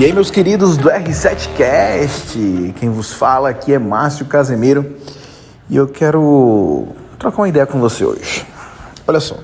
E 0.00 0.04
aí, 0.04 0.12
meus 0.12 0.30
queridos 0.30 0.76
do 0.76 0.88
R7Cast, 0.88 2.72
quem 2.78 2.88
vos 2.88 3.12
fala 3.12 3.48
aqui 3.48 3.72
é 3.72 3.80
Márcio 3.80 4.26
Casemiro 4.26 4.94
e 5.68 5.74
eu 5.74 5.88
quero 5.88 6.86
trocar 7.18 7.38
uma 7.38 7.48
ideia 7.48 7.66
com 7.66 7.80
você 7.80 8.04
hoje. 8.04 8.46
Olha 9.08 9.18
só, 9.18 9.40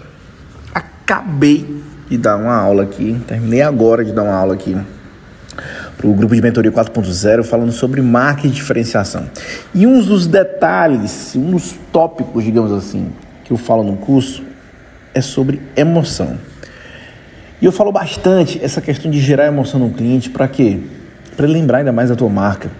acabei 0.73 1.83
de 2.09 2.17
dar 2.17 2.37
uma 2.37 2.55
aula 2.55 2.85
aqui, 2.85 3.21
terminei 3.27 3.63
agora 3.63 4.05
de 4.05 4.13
dar 4.13 4.23
uma 4.23 4.37
aula 4.37 4.55
aqui 4.55 4.77
para 5.97 6.07
o 6.07 6.15
grupo 6.15 6.37
de 6.37 6.41
mentoria 6.41 6.71
4.0 6.71 7.43
falando 7.43 7.73
sobre 7.73 8.01
marketing 8.01 8.51
de 8.51 8.55
diferenciação. 8.55 9.29
E 9.75 9.89
um 9.89 10.01
dos 10.01 10.29
detalhes, 10.29 11.35
um 11.35 11.51
dos 11.51 11.75
tópicos, 11.91 12.45
digamos 12.45 12.71
assim, 12.71 13.11
que 13.45 13.53
eu 13.53 13.57
falo 13.57 13.83
no 13.83 13.97
curso 13.97 14.45
é 15.13 15.21
sobre 15.21 15.61
emoção. 15.75 16.39
E 17.65 17.67
eu 17.67 17.73
falo 17.73 17.91
bastante 17.91 18.63
essa 18.63 18.79
questão 18.79 19.11
de 19.11 19.19
gerar 19.19 19.47
emoção 19.47 19.81
no 19.81 19.89
cliente 19.89 20.29
para 20.29 20.47
quê? 20.47 20.81
Para 21.35 21.47
ele 21.47 21.55
lembrar 21.55 21.79
ainda 21.79 21.93
mais 21.93 22.11
da 22.11 22.15
tua 22.15 22.29
marca. 22.29 22.71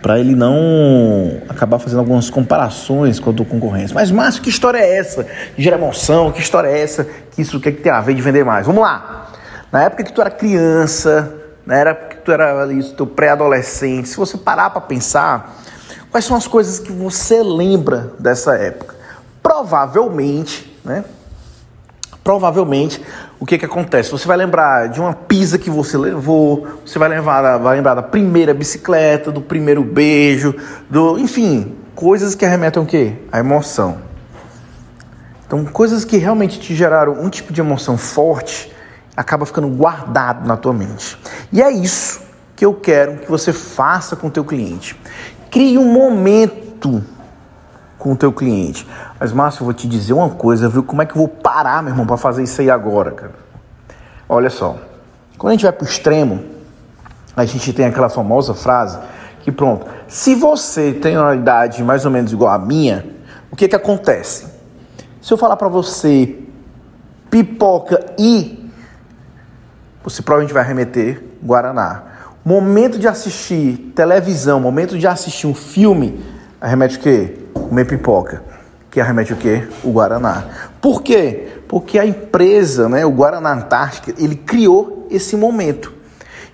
Para 0.00 0.18
ele 0.18 0.34
não 0.34 1.42
acabar 1.46 1.78
fazendo 1.78 1.98
algumas 1.98 2.30
comparações 2.30 3.20
com 3.20 3.28
a 3.28 3.32
tua 3.34 3.44
concorrência. 3.44 3.94
Mas, 3.94 4.10
Márcio, 4.10 4.40
que 4.40 4.48
história 4.48 4.78
é 4.78 4.96
essa? 4.96 5.26
De 5.54 5.62
gerar 5.62 5.76
emoção? 5.76 6.32
Que 6.32 6.40
história 6.40 6.68
é 6.68 6.80
essa? 6.80 7.06
Que 7.32 7.42
isso 7.42 7.60
quer 7.60 7.72
que 7.72 7.82
tem 7.82 7.92
a 7.92 8.00
ver 8.00 8.14
de 8.14 8.22
vender 8.22 8.42
mais? 8.42 8.64
Vamos 8.64 8.80
lá! 8.80 9.30
Na 9.70 9.82
época 9.82 10.02
que 10.02 10.14
tu 10.14 10.22
era 10.22 10.30
criança, 10.30 11.34
na 11.66 11.74
época 11.74 12.16
que 12.16 12.22
tu 12.22 12.32
era 12.32 12.62
ali, 12.62 12.82
teu 12.82 13.06
pré-adolescente, 13.06 14.08
se 14.08 14.16
você 14.16 14.38
parar 14.38 14.70
para 14.70 14.80
pensar, 14.80 15.60
quais 16.10 16.24
são 16.24 16.38
as 16.38 16.46
coisas 16.46 16.78
que 16.78 16.90
você 16.90 17.42
lembra 17.42 18.14
dessa 18.18 18.54
época? 18.54 18.94
Provavelmente, 19.42 20.74
né? 20.82 21.04
provavelmente 22.24 23.02
o 23.40 23.46
que, 23.46 23.56
que 23.56 23.64
acontece? 23.64 24.10
Você 24.10 24.28
vai 24.28 24.36
lembrar 24.36 24.90
de 24.90 25.00
uma 25.00 25.14
pizza 25.14 25.58
que 25.58 25.70
você 25.70 25.96
levou, 25.96 26.68
você 26.84 26.98
vai 26.98 27.08
lembrar, 27.08 27.56
vai 27.56 27.76
lembrar 27.76 27.94
da 27.94 28.02
primeira 28.02 28.52
bicicleta, 28.52 29.32
do 29.32 29.40
primeiro 29.40 29.82
beijo, 29.82 30.54
do, 30.90 31.18
enfim, 31.18 31.74
coisas 31.94 32.34
que 32.34 32.44
arremetem 32.44 32.82
o 32.82 32.86
quê? 32.86 33.14
A 33.32 33.38
emoção. 33.38 34.02
Então, 35.46 35.64
coisas 35.64 36.04
que 36.04 36.18
realmente 36.18 36.60
te 36.60 36.76
geraram 36.76 37.14
um 37.14 37.30
tipo 37.30 37.50
de 37.50 37.62
emoção 37.62 37.96
forte 37.96 38.70
acaba 39.16 39.46
ficando 39.46 39.68
guardado 39.68 40.46
na 40.46 40.58
tua 40.58 40.74
mente. 40.74 41.18
E 41.50 41.62
é 41.62 41.70
isso 41.70 42.20
que 42.54 42.64
eu 42.64 42.74
quero 42.74 43.20
que 43.20 43.30
você 43.30 43.54
faça 43.54 44.16
com 44.16 44.26
o 44.26 44.30
teu 44.30 44.44
cliente. 44.44 45.00
Crie 45.50 45.78
um 45.78 45.90
momento 45.90 47.02
com 48.00 48.12
o 48.12 48.16
teu 48.16 48.32
cliente. 48.32 48.88
Mas, 49.20 49.30
Márcio, 49.30 49.60
eu 49.60 49.66
vou 49.66 49.74
te 49.74 49.86
dizer 49.86 50.14
uma 50.14 50.30
coisa, 50.30 50.68
viu? 50.68 50.82
Como 50.82 51.02
é 51.02 51.06
que 51.06 51.12
eu 51.12 51.18
vou 51.18 51.28
parar, 51.28 51.82
meu 51.82 51.92
irmão, 51.92 52.06
para 52.06 52.16
fazer 52.16 52.42
isso 52.42 52.60
aí 52.60 52.70
agora, 52.70 53.12
cara? 53.12 53.34
Olha 54.28 54.50
só. 54.50 54.76
Quando 55.38 55.50
a 55.50 55.54
gente 55.54 55.62
vai 55.62 55.72
pro 55.72 55.86
extremo, 55.86 56.42
a 57.36 57.44
gente 57.44 57.72
tem 57.72 57.84
aquela 57.84 58.08
famosa 58.08 58.54
frase 58.54 58.98
que, 59.42 59.52
pronto, 59.52 59.86
se 60.08 60.34
você 60.34 60.92
tem 60.92 61.16
uma 61.16 61.36
idade 61.36 61.84
mais 61.84 62.04
ou 62.04 62.10
menos 62.10 62.32
igual 62.32 62.52
à 62.52 62.58
minha, 62.58 63.06
o 63.52 63.56
que 63.56 63.68
que 63.68 63.76
acontece? 63.76 64.46
Se 65.20 65.32
eu 65.32 65.36
falar 65.36 65.56
para 65.56 65.68
você 65.68 66.38
pipoca 67.30 68.04
e 68.18 68.70
você 70.02 70.22
provavelmente 70.22 70.54
vai 70.54 70.64
remeter 70.64 71.22
Guaraná. 71.44 72.02
Momento 72.42 72.98
de 72.98 73.06
assistir 73.06 73.92
televisão, 73.94 74.58
momento 74.58 74.98
de 74.98 75.06
assistir 75.06 75.46
um 75.46 75.54
filme, 75.54 76.24
arremete 76.60 76.96
o 76.96 77.00
quê? 77.00 77.39
Comer 77.52 77.86
pipoca 77.86 78.42
que 78.90 79.00
arremete 79.00 79.32
o 79.32 79.36
quê? 79.36 79.68
O 79.84 79.92
Guaraná. 79.92 80.44
Por 80.80 81.02
quê? 81.02 81.48
Porque 81.68 81.98
a 81.98 82.04
empresa, 82.04 82.88
né, 82.88 83.06
o 83.06 83.10
Guaraná 83.10 83.52
Antártica, 83.52 84.12
ele 84.18 84.34
criou 84.34 85.06
esse 85.10 85.36
momento. 85.36 85.92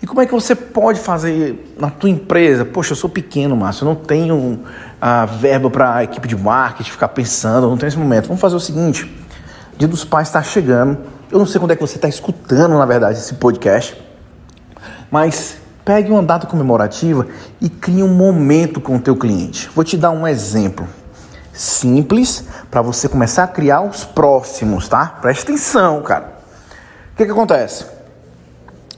E 0.02 0.06
como 0.06 0.20
é 0.20 0.26
que 0.26 0.32
você 0.32 0.54
pode 0.54 1.00
fazer 1.00 1.74
na 1.78 1.88
tua 1.88 2.10
empresa? 2.10 2.66
Poxa, 2.66 2.92
eu 2.92 2.96
sou 2.96 3.08
pequeno, 3.08 3.56
Márcio, 3.56 3.84
eu 3.84 3.88
não 3.88 3.94
tenho 3.94 4.62
a 5.00 5.24
verba 5.24 5.70
para 5.70 5.94
a 5.96 6.04
equipe 6.04 6.28
de 6.28 6.36
marketing 6.36 6.90
ficar 6.90 7.08
pensando, 7.08 7.66
não 7.68 7.78
tenho 7.78 7.88
esse 7.88 7.98
momento. 7.98 8.26
Vamos 8.26 8.40
fazer 8.40 8.56
o 8.56 8.60
seguinte: 8.60 9.10
Dia 9.78 9.88
dos 9.88 10.04
Pais 10.04 10.28
está 10.28 10.42
chegando. 10.42 10.98
Eu 11.32 11.38
não 11.38 11.46
sei 11.46 11.58
quando 11.58 11.70
é 11.70 11.74
que 11.74 11.80
você 11.80 11.96
está 11.96 12.08
escutando, 12.08 12.76
na 12.76 12.84
verdade, 12.84 13.18
esse 13.18 13.34
podcast, 13.34 14.00
mas 15.10 15.56
pegue 15.86 16.10
uma 16.10 16.22
data 16.22 16.48
comemorativa 16.48 17.28
e 17.60 17.70
crie 17.70 18.02
um 18.02 18.12
momento 18.12 18.80
com 18.80 18.96
o 18.96 19.00
teu 19.00 19.14
cliente. 19.14 19.70
Vou 19.72 19.84
te 19.84 19.96
dar 19.96 20.10
um 20.10 20.26
exemplo 20.26 20.86
simples 21.52 22.44
para 22.68 22.82
você 22.82 23.08
começar 23.08 23.44
a 23.44 23.46
criar 23.46 23.82
os 23.82 24.04
próximos, 24.04 24.88
tá? 24.88 25.06
Presta 25.22 25.44
atenção, 25.44 26.02
cara. 26.02 26.38
O 27.12 27.16
que, 27.16 27.24
que 27.24 27.30
acontece? 27.30 27.86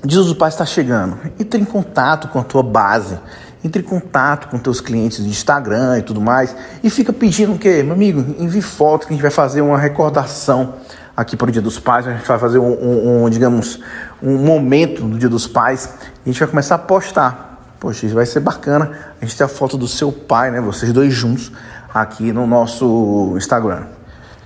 Diz 0.03 0.29
o 0.29 0.35
pai 0.35 0.49
está 0.49 0.65
chegando. 0.65 1.19
Entre 1.39 1.61
em 1.61 1.65
contato 1.65 2.29
com 2.29 2.39
a 2.39 2.43
tua 2.43 2.63
base. 2.63 3.19
Entre 3.63 3.83
em 3.83 3.85
contato 3.85 4.49
com 4.49 4.59
teus 4.59 4.81
clientes 4.81 5.23
de 5.23 5.29
Instagram 5.29 5.99
e 5.99 6.03
tudo 6.03 6.23
mais. 6.23 6.57
E 6.83 6.89
fica 6.89 7.13
pedindo 7.13 7.53
o 7.53 7.59
quê? 7.59 7.83
Meu 7.83 7.93
amigo, 7.93 8.35
envie 8.43 8.63
foto 8.63 9.07
que 9.07 9.13
a 9.13 9.15
gente 9.15 9.23
vai 9.23 9.31
fazer 9.31 9.61
uma 9.61 9.77
recordação 9.77 10.77
aqui 11.19 11.37
para 11.37 11.49
o 11.49 11.51
Dia 11.51 11.61
dos 11.61 11.81
Pais. 11.81 12.07
A 12.07 12.13
gente 12.13 12.29
vai 12.29 12.39
fazer 12.39 12.61
um, 12.61 12.71
um, 12.71 13.25
um, 13.25 13.29
digamos, 13.29 13.81
um 14.23 14.39
momento 14.39 15.03
do 15.03 15.19
Dia 15.19 15.29
dos 15.29 15.49
Pais. 15.49 15.93
E 16.25 16.31
a 16.31 16.33
gente 16.33 16.39
vai 16.39 16.49
começar 16.49 16.77
a 16.77 16.79
postar. 16.79 17.75
Poxa, 17.81 18.07
isso 18.07 18.15
vai 18.15 18.25
ser 18.25 18.39
bacana. 18.39 18.93
A 19.21 19.25
gente 19.25 19.37
tem 19.37 19.45
a 19.45 19.49
foto 19.49 19.77
do 19.77 19.89
seu 19.89 20.13
pai, 20.13 20.53
né? 20.53 20.61
Vocês 20.61 20.93
dois 20.93 21.13
juntos 21.13 21.51
aqui 21.93 22.33
no 22.33 22.47
nosso 22.47 23.35
Instagram. 23.37 23.87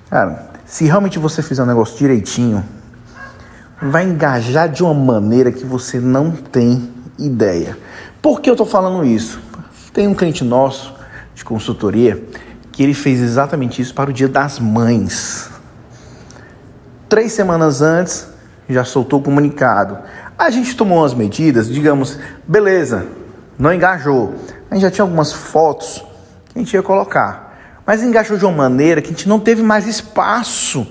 Cara, 0.09 0.49
se 0.65 0.85
realmente 0.85 1.19
você 1.19 1.43
fizer 1.43 1.61
um 1.61 1.67
negócio 1.67 1.95
direitinho, 1.95 2.65
vai 3.79 4.03
engajar 4.05 4.67
de 4.67 4.83
uma 4.83 4.95
maneira 4.95 5.51
que 5.51 5.65
você 5.65 5.99
não 5.99 6.31
tem 6.31 6.91
ideia. 7.19 7.77
Por 8.19 8.41
que 8.41 8.49
eu 8.49 8.55
tô 8.55 8.65
falando 8.65 9.05
isso? 9.05 9.39
Tem 9.93 10.07
um 10.07 10.15
cliente 10.15 10.43
nosso 10.43 10.91
de 11.35 11.45
consultoria 11.45 12.23
que 12.71 12.81
ele 12.81 12.95
fez 12.95 13.21
exatamente 13.21 13.79
isso 13.79 13.93
para 13.93 14.09
o 14.09 14.13
Dia 14.13 14.27
das 14.27 14.57
Mães. 14.57 15.52
Três 17.13 17.31
semanas 17.31 17.79
antes, 17.83 18.27
já 18.67 18.83
soltou 18.83 19.19
o 19.19 19.21
comunicado. 19.21 19.99
A 20.35 20.49
gente 20.49 20.75
tomou 20.75 20.97
umas 20.97 21.13
medidas, 21.13 21.69
digamos, 21.69 22.17
beleza, 22.47 23.05
não 23.55 23.71
engajou. 23.71 24.33
A 24.67 24.73
gente 24.73 24.81
já 24.81 24.89
tinha 24.89 25.03
algumas 25.03 25.31
fotos 25.31 26.03
que 26.47 26.57
a 26.57 26.59
gente 26.59 26.73
ia 26.73 26.81
colocar. 26.81 27.55
Mas 27.85 28.01
engajou 28.01 28.35
de 28.35 28.43
uma 28.45 28.51
maneira 28.51 28.99
que 28.99 29.09
a 29.09 29.11
gente 29.11 29.29
não 29.29 29.39
teve 29.39 29.61
mais 29.61 29.85
espaço 29.85 30.87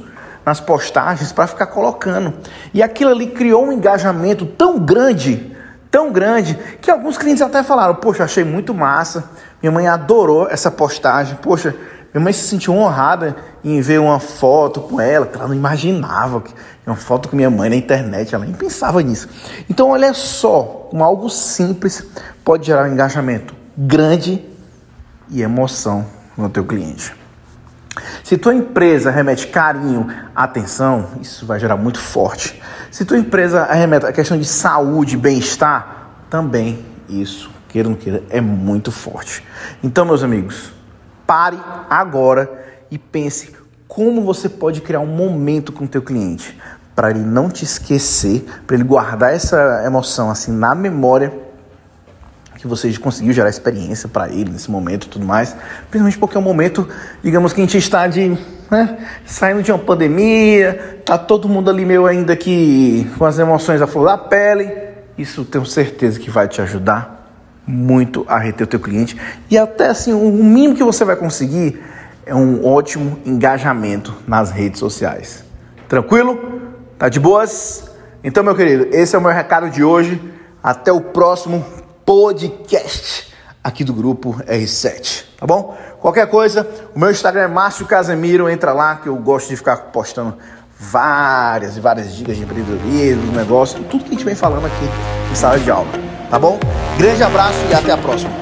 nas 0.46 0.60
postagens 0.60 1.32
para 1.32 1.48
ficar 1.48 1.66
colocando. 1.66 2.32
E 2.72 2.84
aquilo 2.84 3.10
ali 3.10 3.26
criou 3.26 3.66
um 3.66 3.72
engajamento 3.72 4.46
tão 4.46 4.78
grande, 4.78 5.56
tão 5.90 6.12
grande, 6.12 6.56
que 6.80 6.88
alguns 6.88 7.18
clientes 7.18 7.42
até 7.42 7.64
falaram: 7.64 7.96
Poxa, 7.96 8.22
achei 8.22 8.44
muito 8.44 8.72
massa. 8.72 9.28
Minha 9.60 9.72
mãe 9.72 9.88
adorou 9.88 10.46
essa 10.48 10.70
postagem. 10.70 11.36
Poxa, 11.42 11.74
minha 12.12 12.24
mãe 12.24 12.32
se 12.32 12.46
sentiu 12.46 12.74
honrada 12.74 13.36
em 13.64 13.80
ver 13.80 13.98
uma 13.98 14.20
foto 14.20 14.80
com 14.80 15.00
ela, 15.00 15.26
que 15.26 15.36
ela 15.36 15.48
não 15.48 15.54
imaginava 15.54 16.42
uma 16.86 16.96
foto 16.96 17.28
com 17.28 17.36
minha 17.36 17.50
mãe 17.50 17.70
na 17.70 17.76
internet, 17.76 18.34
ela 18.34 18.44
nem 18.44 18.54
pensava 18.54 19.00
nisso. 19.02 19.28
Então, 19.70 19.90
olha 19.90 20.12
só, 20.12 20.88
como 20.90 21.02
algo 21.02 21.30
simples 21.30 22.04
pode 22.44 22.66
gerar 22.66 22.88
um 22.88 22.92
engajamento 22.92 23.54
grande 23.76 24.44
e 25.30 25.40
emoção 25.40 26.04
no 26.36 26.50
teu 26.50 26.64
cliente. 26.64 27.14
Se 28.22 28.36
tua 28.36 28.54
empresa 28.54 29.10
remete 29.10 29.46
carinho, 29.46 30.06
atenção, 30.34 31.08
isso 31.20 31.46
vai 31.46 31.58
gerar 31.58 31.76
muito 31.76 31.98
forte. 31.98 32.60
Se 32.90 33.04
tua 33.04 33.18
empresa 33.18 33.64
remete 33.64 34.06
a 34.06 34.12
questão 34.12 34.38
de 34.38 34.44
saúde, 34.44 35.16
bem-estar, 35.16 36.08
também 36.28 36.84
isso, 37.08 37.50
queira 37.68 37.88
ou 37.88 37.94
não 37.94 38.00
queira, 38.00 38.22
é 38.28 38.40
muito 38.40 38.90
forte. 38.90 39.42
Então, 39.82 40.04
meus 40.04 40.22
amigos, 40.22 40.72
pare 41.26 41.58
agora 41.88 42.50
e 42.90 42.98
pense 42.98 43.52
como 43.88 44.22
você 44.22 44.48
pode 44.48 44.80
criar 44.80 45.00
um 45.00 45.06
momento 45.06 45.72
com 45.72 45.84
o 45.84 45.88
teu 45.88 46.02
cliente 46.02 46.58
para 46.94 47.10
ele 47.10 47.20
não 47.20 47.48
te 47.48 47.64
esquecer, 47.64 48.44
para 48.66 48.76
ele 48.76 48.84
guardar 48.84 49.32
essa 49.32 49.82
emoção 49.84 50.30
assim 50.30 50.52
na 50.52 50.74
memória 50.74 51.32
que 52.56 52.66
você 52.66 52.96
conseguiu 52.96 53.32
gerar 53.32 53.48
experiência 53.48 54.08
para 54.08 54.28
ele 54.28 54.50
nesse 54.50 54.70
momento 54.70 55.06
e 55.06 55.08
tudo 55.08 55.26
mais. 55.26 55.56
Principalmente 55.90 56.18
porque 56.18 56.36
é 56.36 56.40
um 56.40 56.44
momento, 56.44 56.88
digamos 57.22 57.52
que 57.52 57.60
a 57.60 57.64
gente 57.64 57.76
está 57.76 58.06
de 58.06 58.38
né, 58.70 58.98
saindo 59.26 59.62
de 59.62 59.72
uma 59.72 59.78
pandemia, 59.78 61.02
tá 61.04 61.18
todo 61.18 61.48
mundo 61.48 61.68
ali 61.68 61.84
meio 61.84 62.06
ainda 62.06 62.36
que 62.36 63.10
com 63.18 63.24
as 63.24 63.38
emoções 63.38 63.82
à 63.82 63.86
flor 63.86 64.06
da 64.06 64.16
pele. 64.16 64.70
Isso 65.18 65.44
tenho 65.44 65.66
certeza 65.66 66.20
que 66.20 66.30
vai 66.30 66.46
te 66.46 66.62
ajudar 66.62 67.21
muito 67.66 68.24
a 68.28 68.38
reter 68.38 68.64
o 68.64 68.66
teu 68.66 68.80
cliente 68.80 69.16
e 69.50 69.56
até 69.56 69.88
assim 69.88 70.12
o 70.12 70.30
mínimo 70.30 70.74
que 70.74 70.82
você 70.82 71.04
vai 71.04 71.16
conseguir 71.16 71.80
é 72.26 72.34
um 72.34 72.64
ótimo 72.64 73.18
engajamento 73.24 74.14
nas 74.26 74.50
redes 74.50 74.78
sociais. 74.78 75.44
Tranquilo? 75.88 76.60
Tá 76.98 77.08
de 77.08 77.18
boas? 77.18 77.90
Então, 78.24 78.44
meu 78.44 78.54
querido, 78.54 78.88
esse 78.92 79.16
é 79.16 79.18
o 79.18 79.22
meu 79.22 79.32
recado 79.32 79.68
de 79.68 79.82
hoje. 79.82 80.20
Até 80.62 80.92
o 80.92 81.00
próximo 81.00 81.64
podcast 82.06 83.32
aqui 83.62 83.84
do 83.84 83.92
grupo 83.92 84.36
R7, 84.46 85.24
tá 85.38 85.46
bom? 85.46 85.76
Qualquer 86.00 86.26
coisa, 86.28 86.68
o 86.94 86.98
meu 86.98 87.10
Instagram 87.10 87.42
é 87.42 87.48
Márcio 87.48 87.86
Casemiro, 87.86 88.48
entra 88.48 88.72
lá 88.72 88.96
que 88.96 89.08
eu 89.08 89.16
gosto 89.16 89.48
de 89.48 89.56
ficar 89.56 89.76
postando 89.76 90.36
várias 90.78 91.76
e 91.76 91.80
várias 91.80 92.12
dicas 92.12 92.36
de 92.36 92.42
empreendedorismo, 92.42 93.32
negócio, 93.32 93.82
tudo 93.84 94.04
que 94.04 94.10
a 94.10 94.12
gente 94.14 94.24
vem 94.24 94.34
falando 94.34 94.66
aqui 94.66 94.84
em 95.30 95.34
sala 95.34 95.58
de 95.60 95.70
aula, 95.70 95.88
tá 96.32 96.38
bom? 96.38 96.58
Grande 96.96 97.22
abraço 97.22 97.58
e 97.70 97.74
até 97.74 97.92
a 97.92 97.96
próxima. 97.98 98.32